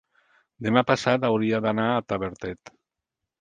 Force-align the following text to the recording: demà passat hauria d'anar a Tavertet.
demà 0.67 0.83
passat 0.91 1.27
hauria 1.29 1.59
d'anar 1.67 1.85
a 1.91 2.01
Tavertet. 2.13 2.75